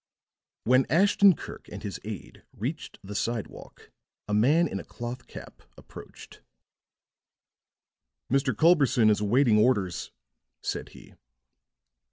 When 0.63 0.87
Ashton 0.89 1.35
Kirk 1.35 1.67
and 1.69 1.83
his 1.83 1.99
aide 2.03 2.41
reached 2.57 2.97
the 3.03 3.13
sidewalk 3.13 3.91
a 4.27 4.33
man 4.33 4.67
in 4.67 4.79
a 4.79 4.83
cloth 4.83 5.27
cap 5.27 5.61
approached. 5.77 6.41
"Mr. 8.33 8.51
Culberson 8.57 9.11
is 9.11 9.21
awaiting 9.21 9.59
orders," 9.59 10.11
said 10.63 10.89
he. 10.89 11.13